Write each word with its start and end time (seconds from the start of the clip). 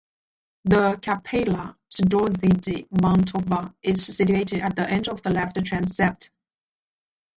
The 0.65 0.97
Cappella 0.99 1.77
Strozzi 1.87 2.47
di 2.59 2.87
Mantova 3.03 3.71
is 3.83 4.03
situated 4.03 4.61
at 4.61 4.75
the 4.75 4.89
end 4.89 5.07
of 5.07 5.21
the 5.21 5.29
left 5.29 5.63
transept. 5.63 6.31